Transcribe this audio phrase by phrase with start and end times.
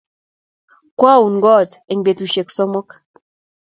[0.99, 2.89] Kwaun kot eng' petusyek somok